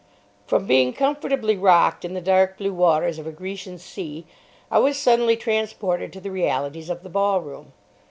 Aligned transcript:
From 0.47 0.65
being 0.65 0.93
comfortably 0.93 1.55
rocked 1.55 2.03
in 2.03 2.15
the 2.15 2.21
dark 2.21 2.57
blue 2.57 2.73
waters 2.73 3.19
of 3.19 3.27
a 3.27 3.31
Grecian 3.31 3.77
sea, 3.77 4.25
I 4.71 4.79
was 4.79 4.97
suddenly 4.97 5.37
transported 5.37 6.11
to 6.13 6.19
the 6.19 6.31
realities 6.31 6.89
of 6.89 7.03
the 7.03 7.09
ballroom. 7.09 7.73